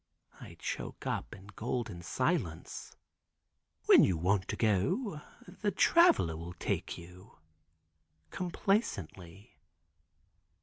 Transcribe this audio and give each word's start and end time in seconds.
I 0.39 0.55
choke 0.57 1.05
up 1.05 1.35
in 1.35 1.45
golden 1.55 2.01
silence. 2.01 2.95
"When 3.85 4.03
you 4.03 4.17
want 4.17 4.47
to 4.47 4.55
go 4.55 5.21
the 5.47 5.69
Traveler 5.69 6.35
will 6.35 6.53
take 6.53 6.97
you," 6.97 7.37
complacently. 8.31 9.59